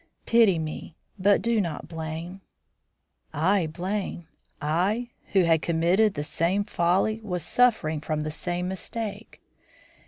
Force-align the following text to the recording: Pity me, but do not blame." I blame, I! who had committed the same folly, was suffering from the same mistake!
Pity 0.25 0.57
me, 0.57 0.95
but 1.19 1.43
do 1.43 1.61
not 1.61 1.87
blame." 1.87 2.41
I 3.35 3.67
blame, 3.67 4.27
I! 4.59 5.11
who 5.33 5.43
had 5.43 5.61
committed 5.61 6.15
the 6.15 6.23
same 6.23 6.63
folly, 6.63 7.21
was 7.21 7.43
suffering 7.43 8.01
from 8.01 8.21
the 8.21 8.31
same 8.31 8.67
mistake! 8.67 9.43